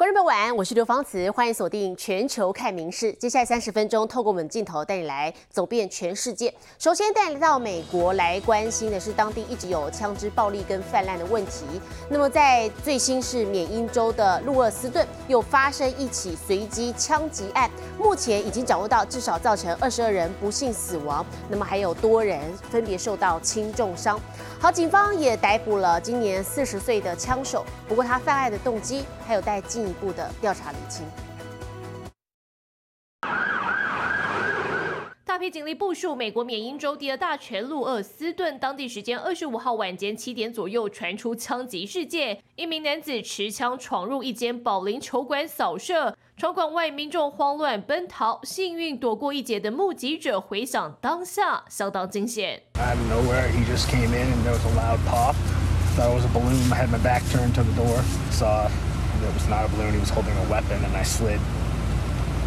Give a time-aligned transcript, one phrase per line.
[0.00, 3.12] 观众朋友晚安，我是刘芳慈，欢迎锁定全球看名事。
[3.20, 6.50] 接下来三十分钟，透过我们镜头带你来走遍全世界。
[6.78, 11.66] 首先带你到美国来关心的是当地一直有枪支暴力跟泛滥的问题。
[12.08, 22.40] 那么在最新是缅因州的路厄斯顿又发生一起随机枪击案，目前已经掌握到至少造成二十二人不幸死亡，那么还有多人
[22.70, 24.18] 分别受到轻重伤。
[24.62, 31.02] 好，警方也逮捕了今年四十岁的枪手，不过他犯案的动机还有待进一步的调查厘清。
[35.40, 52.62] 配警力部署美国缅因州第二大全路厄斯顿当地时间二十五号晚间七点左右传出枪击事件一名男子持枪闯入一间保龄球馆扫射场馆外民众慌乱奔逃幸运躲过一劫的目击者回想当下相当惊险。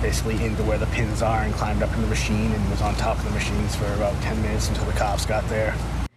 [0.03, 2.95] basically into where the pins are and climbed up in the machine and was on
[2.97, 5.73] top of the machines for about 10 minutes until the cops got there.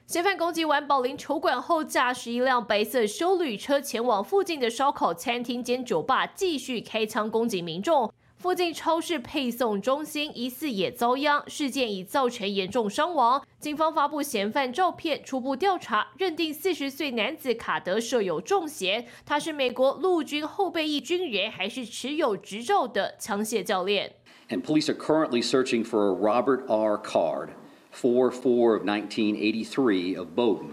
[0.07, 8.13] 嫌犯攻击完保龄球馆后，驾驶一辆白色修旅车前往附近的烧烤餐厅兼酒吧，继续开枪攻击民众。
[8.38, 13.42] 附近超市配送中心疑似也遭殃，事件已造成严重伤亡。
[13.58, 24.12] 警方发布嫌犯照片，初步调查认定四十岁男子卡德设有重嫌，他是美国陆军后备役军人，还是持有执照的枪械教练。
[24.50, 26.98] And police are currently searching for a Robert R.
[26.98, 27.48] Card.
[27.90, 30.72] 4 4 of 1983 of Bowden.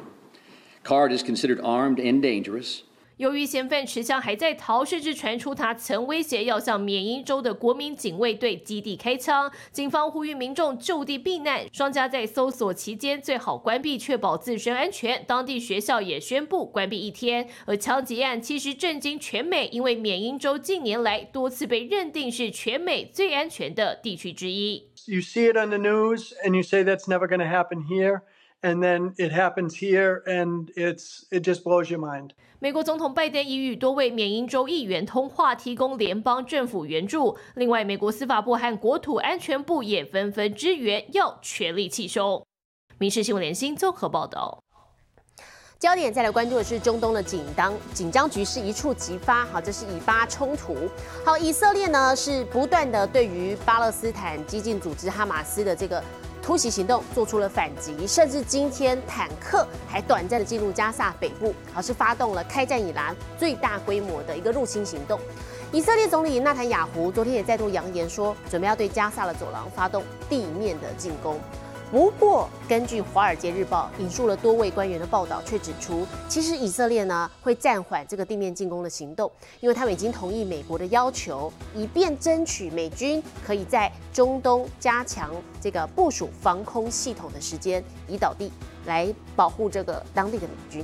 [0.84, 2.82] Card is considered armed and dangerous.
[3.18, 9.52] 由于嫌犯持枪还在逃，甚至传出他曾威胁要向缅因州的国民警卫队基地开枪。
[9.72, 15.24] 警方呼吁民众就地避难，双家在搜索期间最好关闭，确保自身安全。
[15.28, 17.48] 当地学校也宣布关闭一天。
[17.66, 24.88] 而枪击案其实震惊全美，因为缅因州近年来多次被认定是全美最安全的地区之一。
[25.06, 28.22] you see it on the news and you say that's never going to happen here
[28.64, 37.38] and then it happens here and it's it just blows your mind 美国总统拜登已与多位缅因州议员通话，提供联邦政府援助。
[37.56, 42.48] 另外，美国司法部和国土安全部也纷纷支援，要全力气收。
[42.98, 44.64] 民事新闻联新综合报道。
[45.78, 50.74] 焦点再来关注的是中东的紧张紧张局势一触即发，好，这是以巴冲突。
[51.26, 56.02] 好，以色列呢是不断的对于巴勒斯坦激进组织哈马斯的这个
[56.44, 65.18] 突袭行动做出了反击，甚至今天坦克还短暂的进入加萨北部，而是发动了开战以来最大规模的一个入侵行动。
[65.72, 71.40] 以色列总理纳坦雅胡昨天也再度扬言说，准备要对加萨的走廊发动地面的进攻。
[71.94, 85.30] 不过，根据《华尔街日报》引述了多位官员的报道，却指出，其实以色列呢会暂缓这个地面进攻的行动，因为他们已经同意美国的要求，以便争取美军可以在中东加强
[85.62, 88.52] 这个部署防空系统的时间，以导地
[88.88, 90.84] 来保护这个当地的美军。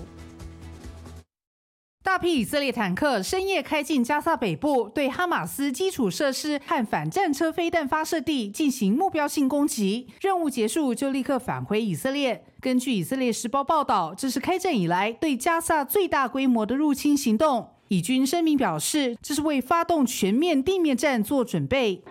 [2.09, 10.07] 大批以色列坦克深夜开进加萨北部，对哈马斯基础设施和反战车飞弹发射地进行目标性攻击。
[10.19, 12.43] 任务结束就立刻返回以色列。
[12.59, 17.69] 根据以色列时报报道，这是开战以来对加萨最大规模的入侵行动。
[17.89, 22.01] 以军声明表示，这是为发动全面地面战做准备。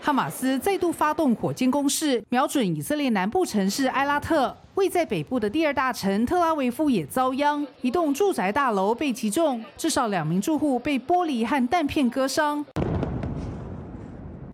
[0.00, 4.56] 哈马斯再度发动火箭攻势，瞄准以色列南部城市埃拉特。
[4.76, 12.64] 位在北部的第二大城特拉维夫也遭殃，一栋住宅大楼被击中，至少两名住户被玻璃和弹片割伤。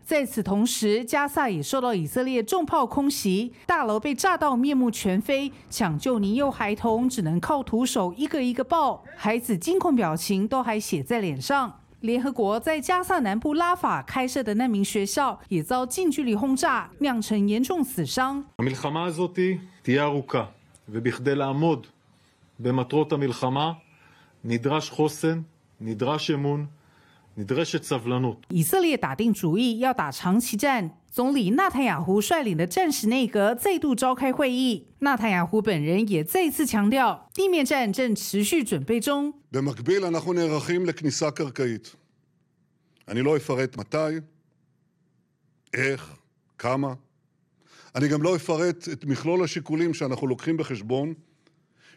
[0.05, 11.81] 在此同时，加萨也受到以色列重炮空袭，大楼被炸到面目全非，抢救年幼孩童只能靠徒手一个一个抱，孩子惊恐表情都还写在脸上。
[12.01, 18.45] 联合国在加萨南部拉法开设的难民学校也遭近距离轰炸，酿成严重死伤。
[19.82, 20.46] המלחמה הזאת תהיה ארוכה,
[20.90, 21.88] ובכדי לעמוד
[22.60, 23.74] במטרות המלחמה
[24.44, 25.42] נדרש חוסן,
[25.82, 26.66] נדרש אמון,
[27.38, 28.46] נדרשת סבלנות.
[28.50, 34.88] 以色列打定主意要打长期战，总理纳坦雅胡率领的战时内阁再度召开会议。
[35.00, 39.34] 纳坦雅胡本人也再次强调，地面战正持续准备中。
[39.52, 41.96] במקביל אנחנו נערכים לכניסה קרקעית.
[43.08, 44.20] אני לא אפרט מתי,
[45.74, 46.18] איך,
[46.58, 46.96] כמה.
[47.96, 51.14] אני גם לא אפרט את מכלול השיקולים שאנחנו לוקחים בחשבון,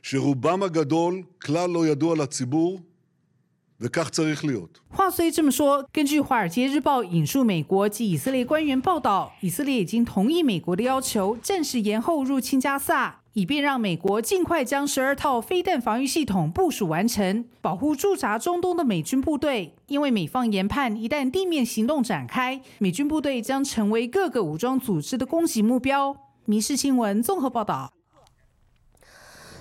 [0.03, 2.81] שרובם הגדול כלל לא ידוע לציבור,
[3.83, 4.81] וכך צריך להיות.
[4.91, 19.76] 话虽这么说，根据《华尔街日报》引述美国及以色列官员报道，以色列已经同意美国的要求，暂时延后入侵加萨， 以便让美国尽快将十二套飞弹防御系统部署完成，保护驻扎中东的美军部队。
[19.88, 26.14] 因为美方研判，一旦地面行动展开，美军部队将成为各个武装组织的攻击目标。
[26.46, 27.92] 《民事新闻》综合报道。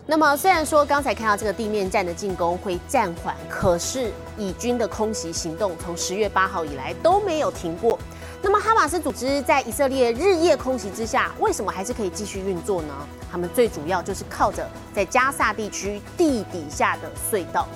[0.07, 7.99] 那么，虽然说刚才看到这个地面战的进攻会暂缓，可是以军的空袭行动从十月八号以来都没有停过。
[8.45, 12.93] 那么，哈马斯组织在以色列日夜空袭之下，为什么还是可以继续运作呢？
[13.33, 17.67] 他们最主要就是靠着在加萨地区地底下的隧道，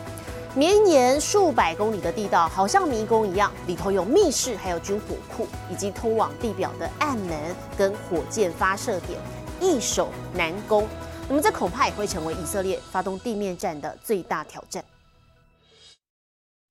[0.54, 9.18] 绵延数百公里的地道，好像迷宫一样，里头有密室，还有军火库，以及通往地表的暗门跟火箭发射点，
[9.62, 10.86] 易守难攻。
[11.30, 14.84] 那么这恐怕也会成为以色列发动地面战的最大挑战。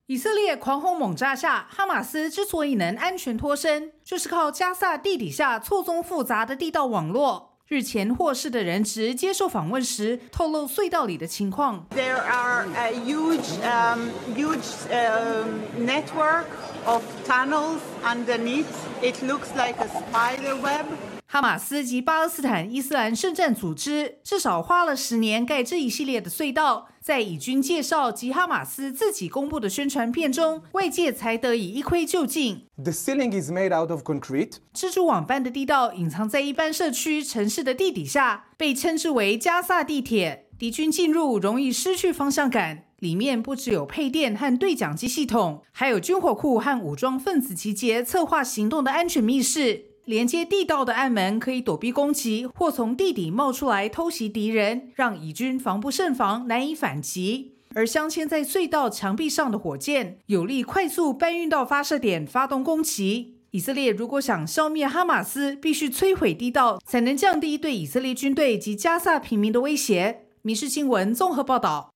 [0.07, 7.57] 以色列狂轰猛炸下，哈马斯之所以能安全脱身，就是靠加萨地底下错综复杂的地道网络。
[7.67, 11.85] 日前获释的人质接受访问时，透露隧道里的情况。
[11.93, 16.45] There are a huge, um, huge um, network
[16.85, 18.63] of tunnels underneath.
[19.01, 20.85] It looks like a spider web.
[21.29, 32.67] 哈马斯及巴勒斯坦伊斯兰圣战组织至少花了十年盖这一系列的隧道，在以军介绍及哈马斯自己公布的宣传片中，外界才得以一窥究竟。
[32.81, 34.53] The ceiling is made out of concrete。
[34.73, 40.45] 蜘蛛网般的地道隐藏在一般社区城市的地底下，被称之为加萨地铁。
[40.57, 42.85] 敌军进入容易失去方向感。
[42.99, 49.86] 里面不只有配电和对讲机系统，还有军火库和武装分子集结、策划行动的安全密室。
[50.07, 57.55] 连接地道的暗门可以躲避攻击，或从地底冒出来偷袭敌人，让以军防不胜防，难以反击。
[57.75, 63.35] 而镶嵌在隧道墙壁上的火箭，有力快速搬运到发射点，发动攻击。
[63.51, 70.21] 以色列如果想消灭哈马斯，必须摧毁地道，才能降低对以色列军队及加萨平民的威胁。
[70.41, 71.91] 民事新闻综合报道。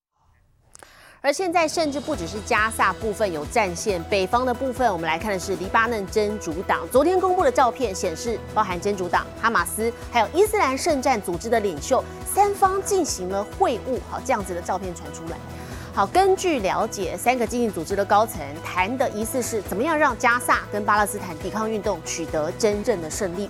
[1.23, 6.79] 而现在甚至不只是加萨部分有战线，北方的部分，我们来看的是黎巴嫩真主党。
[6.89, 13.99] 昨天公布的照片显示，包含真主党、哈马斯还有伊斯兰圣战组织的领袖三方进行了会晤。
[14.09, 15.37] 好，这样子的照片传出来。
[15.93, 23.47] 好，根据了解，三个激进组织的高层谈的疑似是怎么样让加萨跟巴勒斯坦抵抗运动取得真正的胜利。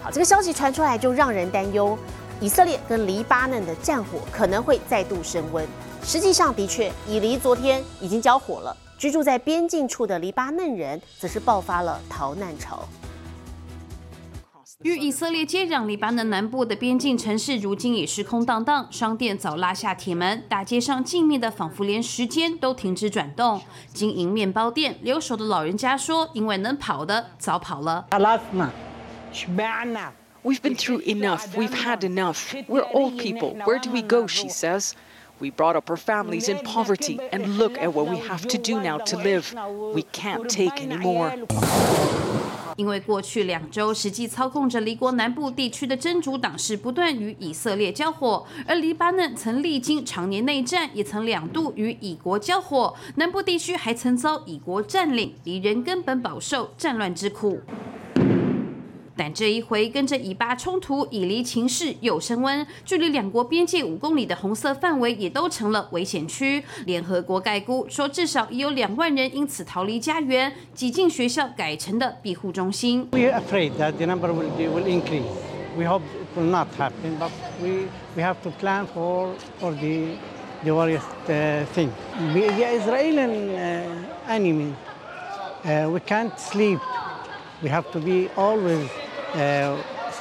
[0.00, 1.98] 好，这个消息传出来就让人担忧，
[2.38, 5.66] 以色列跟黎巴嫩的战火可能会再度升温。
[6.02, 8.76] 实际上，的确，以黎昨天已经交火了。
[8.98, 12.86] 居住在边境处的黎巴嫩人则是爆发了逃难潮。
[14.82, 23.60] 与以色列接壤黎巴嫩南部的边境城市，如今已是空荡荡，商店早拉下铁门，大街上静谧的，仿佛连时间都停止转动。
[23.92, 28.06] 经营面包店留守的老人家说：“因为能跑的早跑了。”
[30.42, 31.48] We've been through enough.
[31.54, 32.54] We've had enough.
[32.66, 33.58] We're old people.
[33.66, 34.26] Where do we go?
[34.26, 34.92] She says.
[35.40, 38.78] We brought up our families in poverty, and look at what we have to do
[38.78, 39.54] now to live.
[39.94, 41.32] We can't take anymore.
[42.76, 57.60] 因为过去两周，实际操控着黎国南部地区的真主党是不断与以色列交火，而黎巴嫩曾历经常年内战，也曾两度与以国交火，南部地区还曾遭以国占领，敌人根本饱受战乱之苦。
[59.20, 66.64] 但这一回，跟着以巴冲突，以离情势又升温，距离两国边界五公里的红色范围也都成了危险区。
[66.86, 73.06] 联合国概估说，至少已有两万人因此逃离家园，挤进学校改成的庇护中心。
[73.12, 75.28] We are afraid that the number will will increase.
[75.76, 77.28] We hope it will not happen, but
[77.60, 80.16] we we have to plan for for the
[80.64, 81.04] the worst
[81.74, 81.90] thing.
[82.32, 83.18] The Israeli
[84.26, 84.72] enemy,
[85.62, 86.78] we can't sleep.
[87.62, 88.88] We have to be always.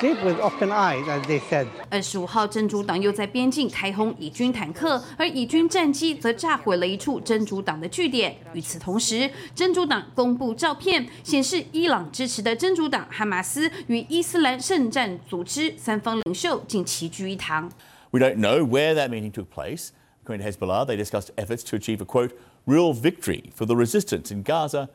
[0.00, 1.68] Sleep with open eyes, as they said.
[1.88, 8.36] 二十五号，真主党又在边境开轰以军坦克，而以军战机则炸毁了一处真主党的据点。
[8.54, 17.70] 与此同时，真主党公布照片，显示伊朗支持的真主党哈马斯与伊斯兰圣战组织三方领袖竟齐聚一堂。
[18.10, 19.90] We don't know where that meeting took place.
[20.24, 22.32] According to Hezbollah, they discussed efforts to achieve a quote
[22.66, 24.88] real victory for the resistance in Gaza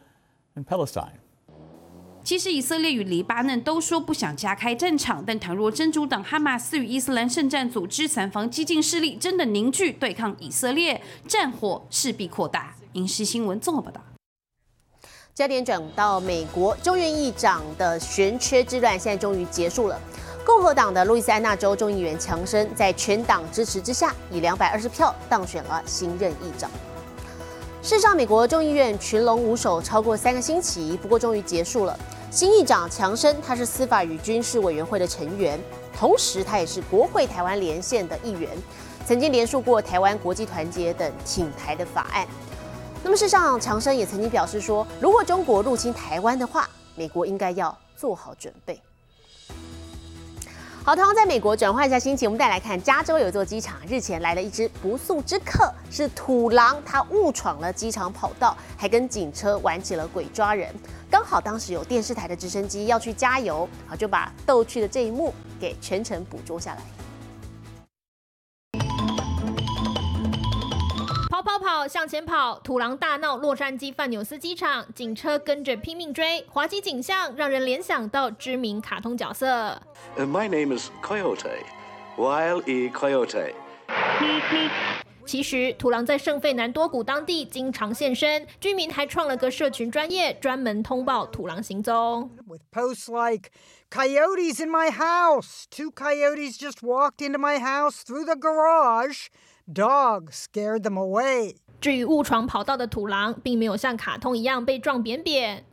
[0.55, 1.19] and Palestine.
[2.24, 12.74] 其实以色列与黎巴嫩都说不想加开战场，但倘若真主党哈马斯与伊斯兰圣战组织三方激进势力真的凝聚对抗以色列，战火势必扩大。
[12.94, 14.00] 影视新闻综合报道。
[15.34, 20.00] 焦点转到美国众院议长的悬缺之乱，现在终于结束了。
[20.46, 26.70] 共和党的路易斯安那州众议员强生在全党支持之下，以两百二十票当选了新任议长。
[27.82, 31.98] 事实上，美国众议院群龙无首超过三个星期，不过终于结束了。
[32.34, 35.56] 新议长强生，他是司法与军事委员会的成员。
[35.96, 38.50] 同时他也是国会台湾连线的议员，
[39.06, 42.26] 曾经联署过台湾国际团结等挺台的法案。
[43.04, 48.82] 那么，事实上，强生也曾经表示说，如果中国入侵台湾的话，美国应该要做好准备。
[50.86, 60.68] 好，同样在美国转换一下心情，我们再来看加州有一座机场，日前来了一只不速之客，是土狼，它误闯了机场跑道，还跟警车玩起了鬼抓人。
[61.10, 66.82] 刚好当时有电视台的直升机要去加油，好就把逗趣的这一幕给全程捕捉下来。
[71.44, 72.58] 跑跑跑，向前跑！
[72.60, 79.78] 土狼大闹洛杉矶范纽斯机场，警车跟着拼命追，滑稽景象让人联想到知名卡通角色。
[80.16, 81.62] My name is Coyote,
[82.16, 82.88] Wild E.
[82.88, 83.52] Coyote。
[85.26, 92.30] 其实，土狼在圣费南多谷当地经常现身，居民还创了个社群专业，专门通报土狼行踪。
[92.46, 93.50] With posts like
[93.90, 99.28] "Coyotes in my house," two coyotes just walked into my house through the garage.
[99.66, 101.56] Dog scared them away.
[101.80, 105.64] 至于误闯跑道的土狼，并没有像卡通一样被撞扁扁，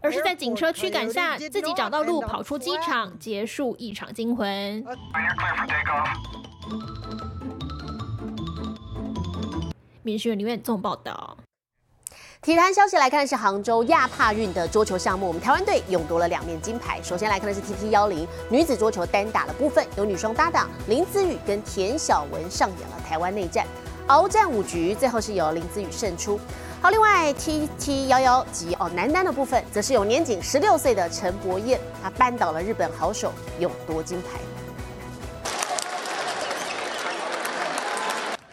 [0.00, 4.84] 而是在警车驱赶下，自己找到路跑出机场，结束一场惊魂。
[10.02, 11.36] 民讯里面综报道。
[12.40, 17.00] 体坛消息来看，是杭州亚帕运的桌球项目，我们台湾队勇夺了两面金牌。
[17.02, 23.66] 首先来看的是 TT 幺零女子桌球单打的部分，有女双搭档林子雨跟田晓雯上演了台湾内战，
[24.06, 26.38] 鏖战五局，最后是由林子雨胜出。
[26.80, 34.38] 好，另外 TT 幺幺及哦男单的部分，则是有年仅十六岁的陈柏彦，他扳倒了日本好手，勇夺金牌。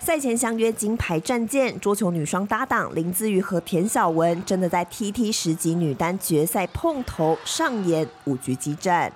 [0.05, 9.11] 赛前相约金牌战舰，桌球女双搭档林姿瑜和田晓雯真的在 TT 十级女单决赛碰头，上演五局激战。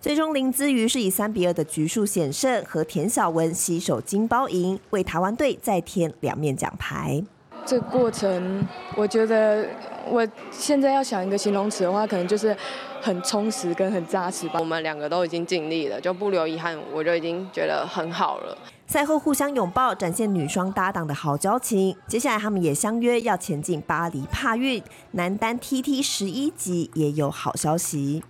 [0.00, 7.22] 最终林姿瑜是以三比二的局数险胜，和田晓雯携手金包银，为台湾队再添两面奖牌。
[7.68, 9.68] 这个过程，我觉得
[10.06, 12.56] 我现在要想一个形容词的话，可能就是
[13.02, 14.58] 很充实跟很扎实吧。
[14.58, 18.56] 我们两个都已经尽力了，就不留遗憾，我就已经觉得很好了。
[18.86, 21.94] 赛后互相拥抱，展现女双搭档的好交情。
[22.06, 28.22] 接下来他们也相约要前进巴黎帕运，男单 TT 十一级也有好消息。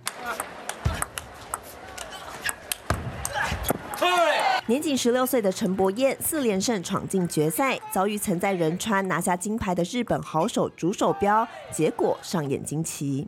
[4.69, 13.27] 年仅十六岁的陈柏彦四连胜闯进决赛，遭遇曾在仁川拿下金牌的日本好手竹手标，结果上演惊奇。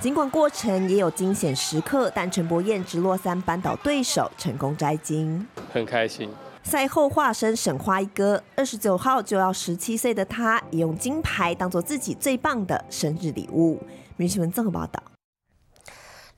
[0.00, 6.30] 尽管过程也有惊险时刻，但陈柏彦直落三扳倒对手，成功摘金，很开心。
[6.62, 13.78] 赛后化身沈花一哥，二十九号就要十七岁的他，也用金牌当做自己最棒的生日礼物。
[14.16, 15.02] 明新闻综合报道。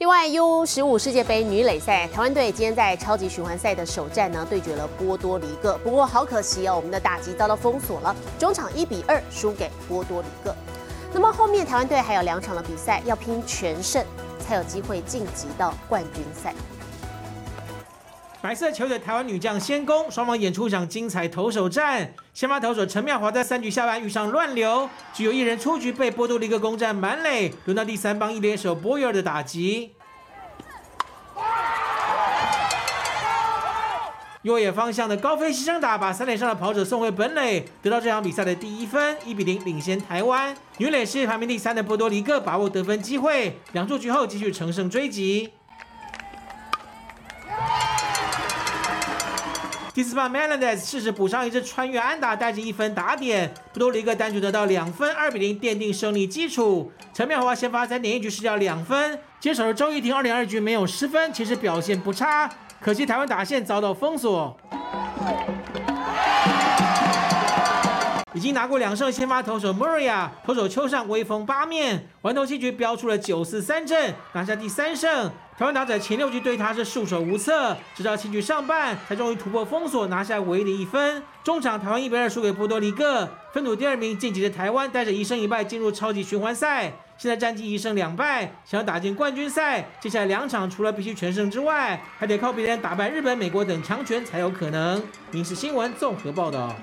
[0.00, 5.76] 另外，U 十五世界杯女垒赛，台湾队今天在超级循环赛的首战呢，对决了波多黎各。
[5.84, 10.56] 不过好可惜哦，我们的打击遭到封锁了，中场一比二输给波多黎各。
[11.12, 14.02] 那么后面台湾队还有两场的比赛要拼全胜，
[14.38, 16.54] 才有机会晋级到冠军赛。
[18.42, 22.14] 白色球队台湾女将先攻，双方演出一场精彩投手战。
[22.32, 27.52] 先发投手陈妙华在三局下半遇上乱流，只有一人出局，被波多黎各攻占满垒。
[27.66, 29.92] 轮到第三棒一垒手波伊尔的打击，
[34.40, 40.56] 右野方向的高飞牺牲打，把三垒上的跑者送回本垒，得到这场比赛的第一分，一比零领先台湾。
[40.78, 45.52] 女垒是排名第三的波多黎各，把握得分机会，两出局后继续乘胜追击。
[49.92, 53.52] 第四棒 Melendez 试试补上一支穿越安打，带着一分打点。
[53.72, 56.92] 波多黎各单局得到两分，二比零奠定胜利基础。
[57.12, 62.48] 陈妙华先发三点一局失掉两分，接手的周怡婷二点二局没有失分，其实表现不差。
[62.80, 64.56] 可惜台湾打线遭到封锁。
[68.32, 75.30] 已经拿过两胜先发投手 Maria，投手秋上威风八面，完投七局飙出了九四三振，拿下第三胜。
[75.58, 81.22] 台湾打者前六局对他是束手无策，直到七局上半才终于突破封锁，拿下唯一的一分。
[81.44, 95.02] 中场台湾一比二输给波多黎各，分组第二名晋级的台湾带着一胜一败进入超级循环赛，现在战绩一胜两败，想要打进冠军赛，接下来两场除了必须全胜之外，还得靠别人打败日本、美国等强权才有可能。
[95.30, 96.74] 民事新闻综合报道。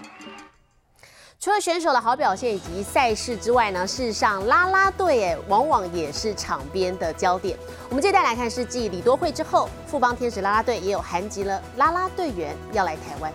[1.40, 7.56] 除了选手的好表现以及赛事之外呢，事实上拉拉队诶，往往也是场边的焦点。
[7.90, 13.32] 我们接下来看是继李多惠之后，富邦天使拉拉队也有韩籍了拉拉队员要来台湾。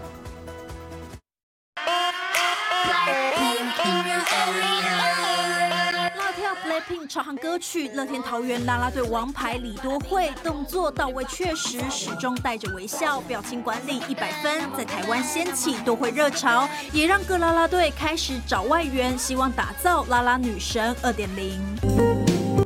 [7.09, 21.61] 超行歌曲，乐天桃园啦啦队王牌李多惠，动作到位确实，始终带着微笑，表情管理一百分，在台湾掀起多惠热潮，也让各啦啦队开始找外援，希望打造啦啦女神二点零。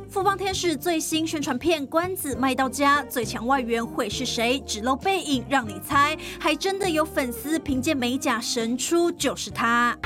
[0.09, 4.63] 富邦天使最新宣传片关子卖到家，最强外援会是谁？
[4.65, 9.97] 只露背影让你猜，还真的有粉丝凭借美甲神出，就是他。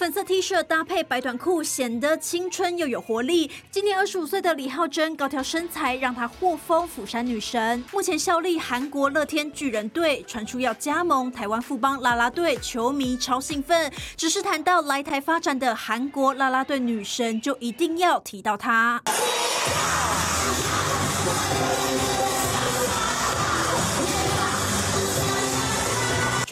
[0.00, 3.50] 粉色 T 恤搭配白短裤，显得青春又有活力。
[3.70, 7.84] 今年二十五岁的李浩珍，高挑身材让她获封釜山女神。
[7.92, 13.92] 目前效力韩国乐天巨人队，传出要加盟台湾富邦啦啦队，球迷超兴奋。
[14.16, 19.02] 只是谈到来台发展的韩国啦啦队女神，就一定要提到她。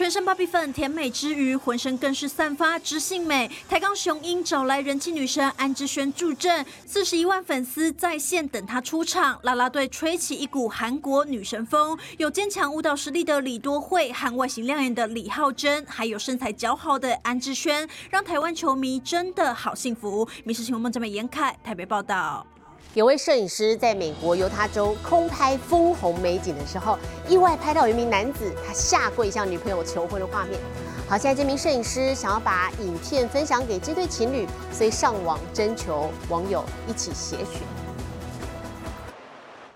[0.09, 3.47] 全身芭比粉，甜美之余，浑身更是散发知性美。
[3.69, 9.39] 台钢雄鹰找来人气女神安之轩助阵，四十一万粉丝在线等她出场。
[9.43, 20.27] 啦啦队吹起一股韩国女神风，有坚强舞蹈实力的李多惠和外形亮眼的李浩珍，还有身材姣好的安之轩，让台湾球迷真的好幸福。
[20.43, 22.47] 民事新闻孟正美、严凯台北报道。
[22.95, 30.59] 有位摄影师在美国犹他州空拍枫红美景的时候，意外拍到一名男子他下跪向女朋友求婚的画面。
[31.07, 37.78] 好，现在这名摄影师想要把影片分享给这对情侣，所以上网征求网友一起协选。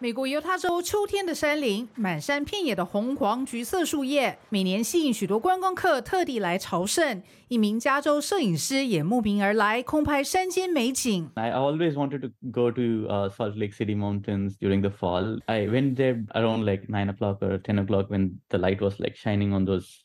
[0.03, 7.23] 美国犹他州秋天的山林，满山遍野的红黄橘色树叶，每年吸引许多观光客特地来朝圣。
[7.47, 11.29] 一名加州摄影师也慕名而来，空拍山间美景。
[11.35, 15.39] I always wanted to go to uh, Salt Lake City mountains during the fall.
[15.45, 19.15] I went there around like nine o'clock or ten o'clock when the light was like
[19.15, 20.02] shining on those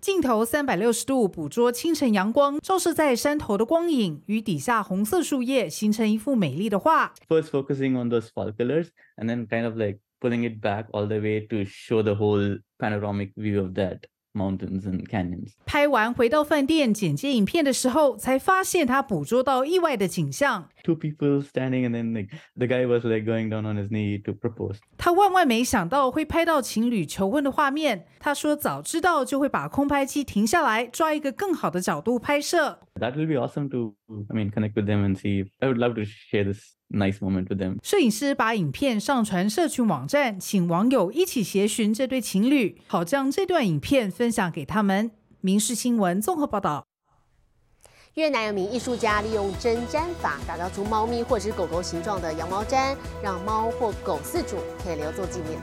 [0.00, 7.12] 镜头三百六十度捕捉清晨阳光照射在山头的光影，与底下红色树叶形成一幅美丽的画。
[7.28, 11.18] First focusing on those fall colors and then kind of like pulling it back all the
[11.18, 14.00] way to show the whole panoramic view of that
[14.32, 15.52] mountains and canyons.
[15.66, 20.68] 拍完回到饭店剪接影片的时候，才发现他捕捉到意外的景象。
[20.84, 24.32] Two people standing and then like the guy was like going down on his knee to
[24.34, 24.76] propose.
[24.98, 28.04] 他万万没想到会拍到情侣求婚的画面。
[28.20, 32.80] 他说早知道就会把空拍机停下来，抓一个更好的角度拍摄。
[32.96, 33.94] That will be awesome to
[34.28, 35.46] I mean connect with them and see.
[35.60, 37.78] I would love to share this nice moment with them.
[37.82, 45.12] 摄影师把影片上传社群网站，请网友一起协寻这对情侣，好将这段影片分享给他们。
[45.40, 46.84] 民事新闻综合报道。
[48.14, 55.60] 越南有名艺术家利用针毡法打造出猫咪或者是狗狗形状的羊毛毡，让猫或狗饲主可以留作纪念。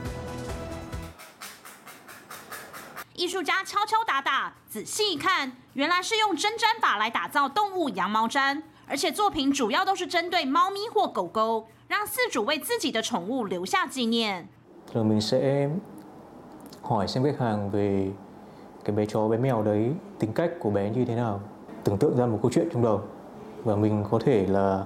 [3.14, 14.46] 艺术家敲敲打打，仔细一看，原来是用针毡法来打造动物羊毛毡，而且作品主要都是针对猫咪或狗狗，让饲主为自己的宠物留下纪念。
[14.92, 15.70] Rồi mình sẽ
[16.82, 18.10] hỏi xem khách hàng về
[18.84, 21.40] cái bé chó bé mèo đấy tính cách của bé như thế nào,
[21.84, 23.02] tưởng tượng ra một câu chuyện trong đầu
[23.64, 24.84] và mình có thể là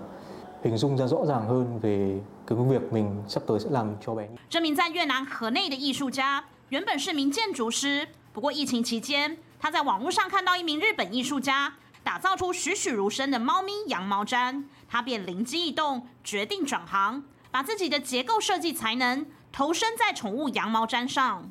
[0.63, 3.97] hình dung ra rõ ràng hơn về cái công việc mình sắp tới sẽ làm
[4.01, 4.29] cho bé.
[4.49, 21.51] 这名在越南河内的艺术家原本是名建筑师，不过疫情期间，他在网络上看到一名日本艺术家打造出栩栩如生的猫咪羊毛毡，他便灵机一动，决定转行，把自己的结构设计才能投身在宠物羊毛毡上。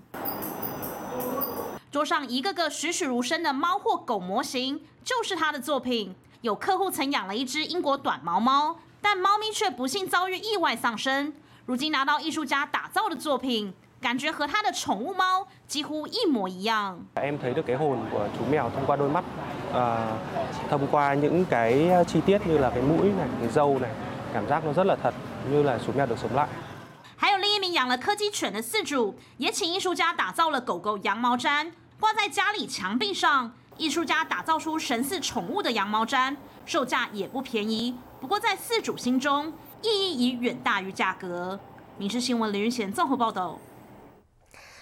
[1.96, 6.14] 桌上一个个栩栩如生的猫或狗模型，就是他的作品。
[6.42, 11.32] 有客户曾养了一只英国短毛猫，但猫咪却不幸遭遇意外丧生。
[11.66, 17.00] 如今拿到艺术家打造的作品，感觉和他的宠物猫几乎一模一样。
[17.14, 19.24] Em thấy được cái hồn của chú mèo thông qua đôi mắt,
[19.74, 20.18] à,
[20.70, 23.92] thông qua những cái chi tiết như là cái mũi này, cái râu này,
[24.34, 25.14] cảm giác nó rất là thật,
[25.50, 26.48] như là chú mèo được sống lại.
[27.18, 31.72] 还有另一名养了柯基犬的饲主，也请艺术家打造了狗狗羊毛毡，
[32.06, 33.52] 挂在家里墙壁上。
[33.78, 37.96] 艺术家打造出神似宠物的羊毛毡，售价也不便宜。
[38.22, 41.60] 不过在饲主心中，意义已远大于价格。
[42.00, 43.58] 《民事新闻》林云贤综合报道。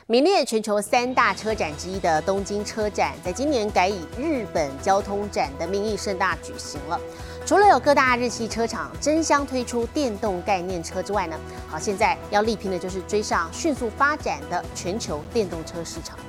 [0.07, 6.99] 名列全球三大车展之一的东京车展，在今年改以日本交通展的名义盛大举行了。
[7.45, 16.19] 除了有各大日系车厂争相推出电动概念车之外呢，好，现在要力拼的就是追上迅速发展的全球电动车市场。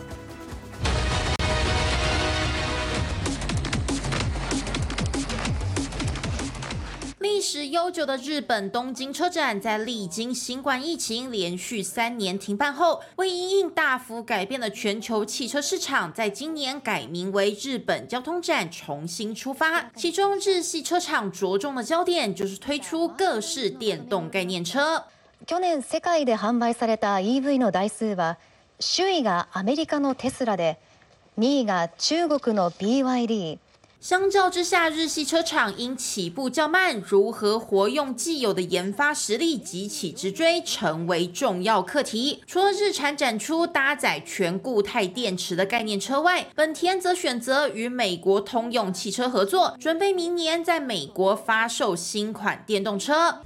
[7.44, 19.90] 史悠久的日本东京车展，在历经新冠疫情连续三年停办后，为因应大幅改变了全球汽车市场，在今年改名为日本交通展，重新出发。
[19.96, 25.04] 其中，日系车厂着重的焦点就是推出各式电动概念车。
[25.48, 28.38] 去年世界で販売された EV の台数は、
[28.80, 30.78] 首位がアメリカのテスラで、
[31.38, 33.58] 2位が中国の BYD。
[34.05, 42.43] 相较之下，日系车厂因起步较慢，如何活用既有的研发实力急起直追，成为重要课题。
[42.47, 53.39] 除了日产展出搭载全固态电池的概念车外，本田则选择与美国通用汽车合作，准备明年在美国发售新款电动车。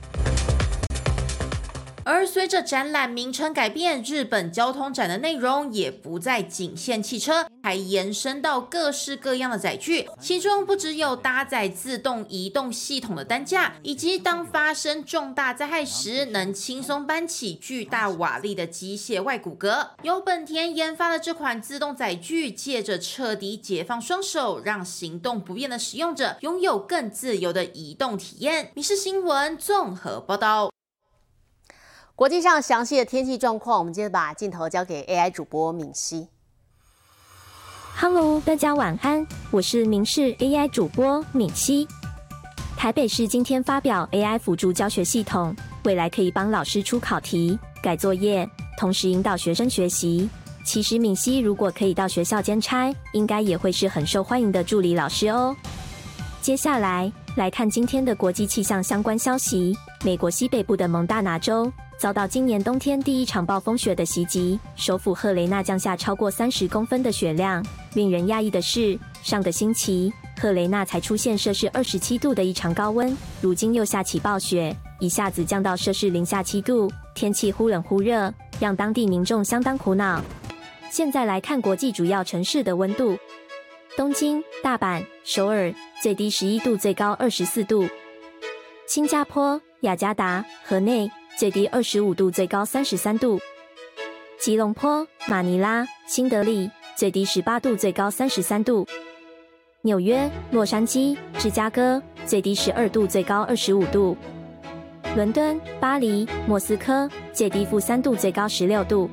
[2.11, 10.09] 而随着展览名称改变，日本交通展的内容也不再仅限汽车，还延伸到各式各样的载具。
[10.19, 19.89] 其中不只有搭载自动移动系统的担架，以及当发生重大灾害时能轻松搬起巨大瓦砾的机械外骨骼。
[20.01, 28.73] 由本田研发的这款自动载具，借着彻底解放双手，让行动不便的使用者拥有更自由的移动体验。
[28.73, 30.71] 民事新闻综合报道。
[32.19, 36.27] 国际上详细的天气状况，我们接着把镜头交给 AI 主播敏熙。
[37.97, 41.87] Hello，大家晚安，我是明视 AI 主播敏熙。
[42.77, 45.55] 台北市今天发表 AI 辅助教学系统，
[45.85, 50.29] 未来可以帮老师出考题、改作业，同时引导学生学习。
[50.65, 55.55] 其实敏熙如果可以到学校兼差，应该也会是很受欢迎的助理老师哦。
[56.43, 59.73] 接下来来看今天的国际气象相关消息：
[60.05, 61.73] 美国西北部的蒙大拿州。
[61.99, 67.65] 遭到今年冬天第一场暴风雪的袭击，首府赫雷纳降下超过三十公分的雪量。
[67.95, 80.23] 令人讶异的是，上个星期赫雷纳才出现摄氏二十七度的异常高温，如今又下起暴雪，一下子降到摄氏零下七度，天气忽冷忽热，让当地民众相当苦恼。
[80.93, 83.19] 现在来看国际主要城市的温度：
[83.97, 87.89] 东京、大阪、首尔，最低十一度，最高二十四度；
[88.87, 91.11] 新加坡、雅加达、河内。
[91.39, 93.39] 最低二十五度，最高三十三度。
[94.41, 98.85] 吉隆坡、马尼拉、新德里，最低十八度，最高三十三度。
[99.83, 104.17] 纽约、洛杉矶、芝加哥，最低十二度，最高二十五度。
[105.15, 109.09] 伦敦、巴黎、莫斯科，最低负三度，最高十六度。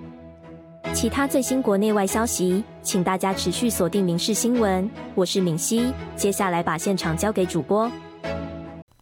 [0.95, 4.83] 其他最新国内外消息，请大家持续锁定《民事新闻》，
[5.13, 5.93] 我是敏熙。
[6.15, 7.91] 接下来把现场交给主播，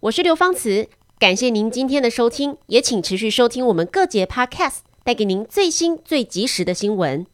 [0.01, 0.86] 我是刘芳慈。
[1.19, 7.26] 感谢您今天的收听，也请持续收听我们各节 Podcast，带给您最新最及时的新闻。